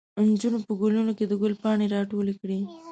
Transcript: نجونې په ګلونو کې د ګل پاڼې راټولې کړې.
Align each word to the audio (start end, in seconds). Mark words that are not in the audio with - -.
نجونې 0.27 0.59
په 0.67 0.73
ګلونو 0.81 1.11
کې 1.17 1.25
د 1.27 1.33
ګل 1.41 1.53
پاڼې 1.61 1.85
راټولې 1.95 2.33
کړې. 2.41 2.59